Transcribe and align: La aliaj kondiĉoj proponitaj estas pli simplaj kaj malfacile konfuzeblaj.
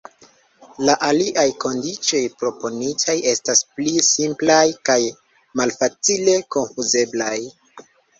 La 0.87 0.93
aliaj 1.07 1.43
kondiĉoj 1.63 2.21
proponitaj 2.39 3.15
estas 3.31 3.61
pli 3.73 3.93
simplaj 4.07 4.63
kaj 4.89 4.95
malfacile 5.61 6.35
konfuzeblaj. 6.57 7.37